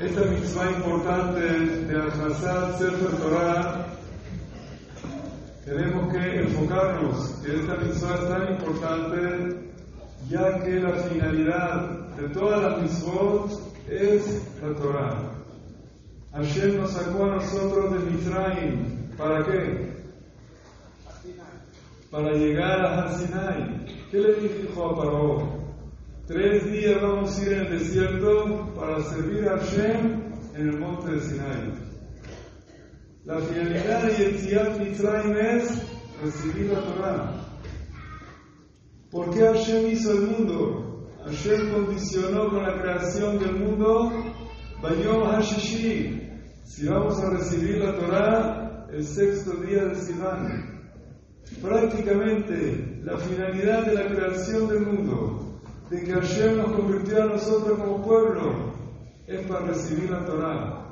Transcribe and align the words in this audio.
esta 0.00 0.24
mitzvah 0.24 0.70
importante 0.70 1.40
de 1.40 1.94
Al-Hassad 1.94 2.78
Sefer 2.78 3.16
Torah, 3.18 3.86
tenemos 5.66 6.12
que 6.12 6.40
enfocarnos 6.40 7.28
que 7.44 7.60
esta 7.60 7.76
mitzvah 7.76 8.14
es 8.14 8.28
tan 8.28 8.52
importante, 8.54 9.70
ya 10.30 10.64
que 10.64 10.80
la 10.80 10.92
finalidad 10.92 11.90
de 12.16 12.28
todas 12.30 12.62
las 12.62 12.82
mitzvot 12.82 13.50
es 13.90 14.42
la 14.62 14.74
Torah. 14.76 15.30
Hashem 16.32 16.80
nos 16.80 16.92
sacó 16.92 17.24
a 17.24 17.34
nosotros 17.36 17.92
de 17.92 18.10
Mitzrayim. 18.10 19.10
¿Para 19.18 19.44
qué? 19.44 19.90
Para 22.10 22.32
llegar 22.32 22.86
a 22.86 23.12
Sinai. 23.18 23.84
¿Qué 24.10 24.18
le 24.18 24.34
dijo 24.34 24.86
a 24.86 24.96
Paró? 24.96 25.59
Tres 26.26 26.70
días 26.70 27.02
vamos 27.02 27.36
a 27.36 27.42
ir 27.42 27.52
en 27.52 27.66
el 27.66 27.78
desierto 27.78 28.72
para 28.76 29.02
servir 29.02 29.48
a 29.48 29.58
Hashem 29.58 30.22
en 30.54 30.68
el 30.68 30.78
monte 30.78 31.12
de 31.12 31.20
Sinai. 31.20 31.72
La 33.24 33.40
finalidad 33.40 34.04
de 34.04 34.14
Yetziat 34.14 34.78
Mitzrayim 34.78 35.36
es 35.36 35.82
recibir 36.22 36.72
la 36.72 36.80
Torah. 36.82 37.32
¿Por 39.10 39.30
qué 39.30 39.40
Hashem 39.40 39.90
hizo 39.90 40.12
el 40.12 40.20
mundo? 40.20 41.08
Hashem 41.24 41.72
condicionó 41.72 42.48
con 42.48 42.62
la 42.62 42.80
creación 42.80 43.38
del 43.40 43.56
mundo 43.56 44.12
Bayom 44.80 45.24
Hashishi. 45.24 46.30
Si 46.64 46.86
vamos 46.86 47.18
a 47.20 47.30
recibir 47.30 47.78
la 47.78 47.96
Torah 47.96 48.86
el 48.92 49.04
sexto 49.04 49.52
día 49.56 49.84
de 49.84 49.96
Sivan. 49.96 50.92
Prácticamente 51.60 53.00
la 53.02 53.18
finalidad 53.18 53.86
de 53.86 53.94
la 53.94 54.06
creación 54.06 54.68
del 54.68 54.80
mundo 54.86 55.49
de 55.90 56.04
que 56.04 56.12
Hashem 56.12 56.56
nos 56.58 56.72
convirtió 56.72 57.22
a 57.22 57.26
nosotros 57.26 57.78
como 57.78 58.02
pueblo 58.02 58.70
es 59.26 59.44
para 59.46 59.66
recibir 59.66 60.10
la 60.10 60.24
Torah. 60.24 60.86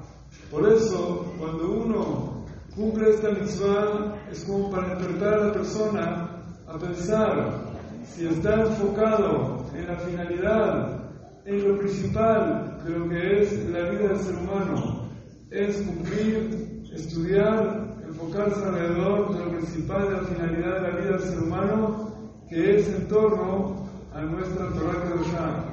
Por 0.51 0.73
eso, 0.73 1.33
cuando 1.39 1.71
uno 1.71 2.45
cumple 2.75 3.11
esta 3.11 3.31
mitzvah, 3.31 4.17
es 4.31 4.45
como 4.45 4.71
para 4.71 4.95
despertar 4.95 5.35
a 5.35 5.45
la 5.47 5.53
persona 5.53 6.31
a 6.67 6.79
pensar 6.79 7.61
si 8.05 8.27
está 8.27 8.63
enfocado 8.63 9.65
en 9.75 9.87
la 9.87 9.97
finalidad, 9.99 11.11
en 11.45 11.69
lo 11.69 11.79
principal 11.79 12.81
de 12.85 12.91
lo 12.91 13.09
que 13.09 13.43
es 13.43 13.69
la 13.71 13.91
vida 13.91 14.09
del 14.09 14.19
ser 14.19 14.35
humano, 14.35 15.09
es 15.51 15.77
cumplir, 15.83 16.83
estudiar, 16.93 17.97
enfocarse 18.07 18.65
alrededor 18.65 19.37
de 19.37 19.45
lo 19.45 19.51
principal 19.59 20.09
de 20.09 20.11
la 20.11 20.23
finalidad 20.25 20.75
de 20.75 20.81
la 20.83 20.97
vida 20.99 21.11
del 21.13 21.21
ser 21.21 21.39
humano, 21.39 22.13
que 22.49 22.77
es 22.77 22.89
en 22.89 23.09
torno 23.09 23.88
a 24.19 24.23
nuestra 24.23 24.69
Torah 24.71 25.01
Kedoshah. 25.05 25.65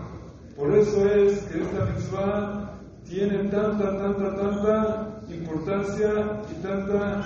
Por 0.55 0.77
eso 0.77 1.09
es 1.09 1.39
que 1.45 1.63
esta 1.63 1.85
mitzvah 1.85 2.71
tiene 3.09 3.49
tanta, 3.49 3.97
tanta, 3.97 4.35
tanta 4.35 5.21
importancia 5.29 6.11
y 6.51 6.61
tanta, 6.61 7.25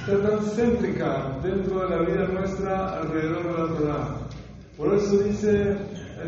está 0.00 0.28
tan 0.28 0.44
céntrica 0.54 1.38
dentro 1.42 1.80
de 1.80 1.96
la 1.96 2.02
vida 2.02 2.28
nuestra 2.28 3.00
alrededor 3.00 3.42
de 3.42 3.52
la 3.52 3.78
Torah. 3.78 4.08
Por 4.76 4.94
eso 4.94 5.16
dice 5.16 5.76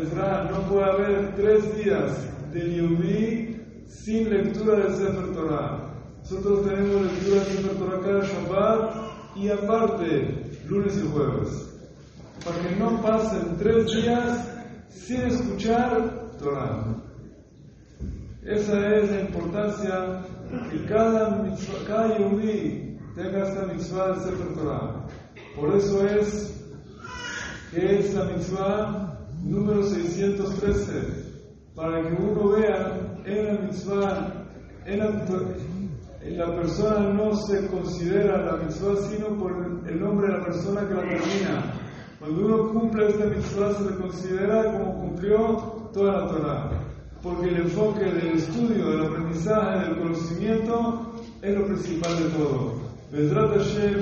Ezra, 0.01 0.49
no 0.51 0.61
puede 0.61 0.83
haber 0.83 1.35
tres 1.35 1.77
días 1.77 2.11
de 2.51 2.59
Yehudi 2.59 3.85
sin 3.87 4.31
lectura 4.31 4.77
del 4.77 4.95
Sefer 4.95 5.33
Torah. 5.33 5.77
Nosotros 6.23 6.65
tenemos 6.67 7.03
lectura 7.03 7.43
del 7.43 7.53
Sefer 7.53 7.77
Torah 7.77 7.99
cada 8.01 8.25
Shabbat 8.25 8.95
y 9.35 9.49
aparte 9.49 10.57
lunes 10.67 10.97
y 10.97 11.07
jueves 11.07 11.70
para 12.43 12.59
que 12.59 12.75
no 12.75 13.01
pasen 13.01 13.57
tres 13.57 13.85
días 13.93 14.47
sin 14.89 15.21
escuchar 15.21 16.31
Torah. 16.39 16.85
Esa 18.43 18.95
es 18.95 19.11
la 19.11 19.21
importancia 19.21 20.21
que 20.71 20.85
cada, 20.85 21.43
mitzvah, 21.43 21.85
cada 21.87 22.17
tenga 23.15 23.47
esta 23.47 23.65
mitzvah 23.67 24.13
de 24.13 24.19
Sefer 24.21 24.53
Torah. 24.55 25.05
Por 25.55 25.75
eso 25.75 26.07
es 26.07 26.59
que 27.71 27.99
es 27.99 28.13
la 28.15 28.25
mitzvah 28.25 29.19
número 29.43 29.83
613, 29.83 30.93
para 31.75 32.01
que 32.01 32.15
uno 32.15 32.49
vea 32.49 33.21
en 33.25 33.45
la 33.45 33.61
mitzvah, 33.61 34.33
en 34.85 34.99
la, 34.99 36.47
la 36.47 36.55
persona 36.55 37.13
no 37.13 37.35
se 37.35 37.67
considera 37.67 38.43
la 38.43 38.57
mitzvah 38.57 38.95
sino 39.09 39.37
por 39.37 39.51
el 39.87 39.99
nombre 39.99 40.27
de 40.27 40.33
la 40.39 40.43
persona 40.43 40.87
que 40.87 40.93
la 40.95 41.01
termina. 41.01 41.90
Cuando 42.21 42.45
uno 42.45 42.69
cumple 42.69 43.09
esta 43.09 43.25
mitzvah 43.25 43.73
se 43.73 43.83
le 43.83 43.95
considera 43.97 44.71
como 44.73 44.93
cumplió 45.01 45.57
toda 45.91 46.21
la 46.21 46.27
Torah, 46.27 46.69
porque 47.23 47.49
el 47.49 47.61
enfoque 47.61 48.05
del 48.05 48.37
estudio, 48.37 48.91
del 48.91 49.07
aprendizaje, 49.07 49.87
del 49.87 49.97
conocimiento 49.97 51.13
es 51.41 51.57
lo 51.57 51.65
principal 51.65 52.15
de 52.17 52.29
todo. 52.29 52.73
Vedrat 53.11 53.57
Hashem, 53.57 54.01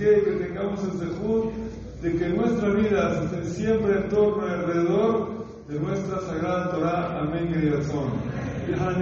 que 0.00 0.44
tengamos 0.44 0.82
el 0.82 0.98
zehut 0.98 1.52
de 2.02 2.16
que 2.16 2.28
nuestra 2.30 2.70
vida 2.70 3.22
esté 3.22 3.44
siempre 3.44 3.98
en 3.98 4.08
torno 4.08 4.48
y 4.48 4.50
alrededor 4.50 5.28
de 5.68 5.78
nuestra 5.78 6.20
sagrada 6.22 6.72
Torah. 6.72 7.20
Amén 7.20 7.54
y 7.54 8.72